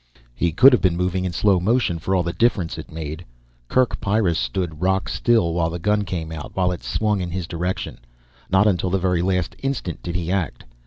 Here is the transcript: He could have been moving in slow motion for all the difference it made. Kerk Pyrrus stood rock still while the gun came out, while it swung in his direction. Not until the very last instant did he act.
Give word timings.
He 0.33 0.51
could 0.51 0.73
have 0.73 0.81
been 0.81 0.97
moving 0.97 1.25
in 1.25 1.31
slow 1.31 1.59
motion 1.59 1.99
for 1.99 2.15
all 2.15 2.23
the 2.23 2.33
difference 2.33 2.79
it 2.79 2.91
made. 2.91 3.23
Kerk 3.67 4.01
Pyrrus 4.01 4.39
stood 4.39 4.81
rock 4.81 5.07
still 5.07 5.53
while 5.53 5.69
the 5.69 5.77
gun 5.77 6.05
came 6.05 6.31
out, 6.31 6.55
while 6.55 6.71
it 6.71 6.81
swung 6.83 7.21
in 7.21 7.29
his 7.29 7.45
direction. 7.45 7.99
Not 8.49 8.65
until 8.65 8.89
the 8.89 8.97
very 8.97 9.21
last 9.21 9.55
instant 9.61 10.01
did 10.01 10.15
he 10.15 10.31
act. 10.31 10.63